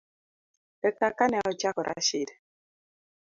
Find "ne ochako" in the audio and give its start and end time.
1.29-1.81